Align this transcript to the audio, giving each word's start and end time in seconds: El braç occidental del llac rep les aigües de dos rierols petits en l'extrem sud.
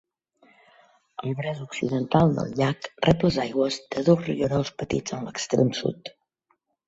El 1.25 1.35
braç 1.41 1.59
occidental 1.65 2.33
del 2.39 2.55
llac 2.61 2.89
rep 3.09 3.25
les 3.27 3.37
aigües 3.45 3.77
de 3.95 4.05
dos 4.09 4.25
rierols 4.31 4.75
petits 4.83 5.17
en 5.19 5.27
l'extrem 5.29 5.73
sud. 5.81 6.11